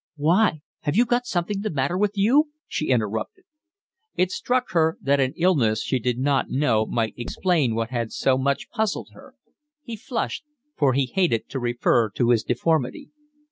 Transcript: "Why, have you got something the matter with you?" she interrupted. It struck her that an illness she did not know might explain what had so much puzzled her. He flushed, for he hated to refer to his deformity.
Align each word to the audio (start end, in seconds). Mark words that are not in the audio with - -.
"Why, 0.15 0.61
have 0.79 0.95
you 0.95 1.05
got 1.05 1.27
something 1.27 1.61
the 1.61 1.69
matter 1.69 1.95
with 1.95 2.13
you?" 2.15 2.49
she 2.67 2.89
interrupted. 2.89 3.43
It 4.15 4.31
struck 4.31 4.71
her 4.71 4.97
that 4.99 5.19
an 5.19 5.33
illness 5.37 5.83
she 5.83 5.99
did 5.99 6.17
not 6.17 6.49
know 6.49 6.87
might 6.87 7.13
explain 7.17 7.75
what 7.75 7.91
had 7.91 8.11
so 8.11 8.35
much 8.35 8.67
puzzled 8.71 9.09
her. 9.13 9.35
He 9.83 9.95
flushed, 9.95 10.43
for 10.75 10.93
he 10.93 11.05
hated 11.05 11.47
to 11.49 11.59
refer 11.59 12.09
to 12.15 12.31
his 12.31 12.41
deformity. 12.43 13.11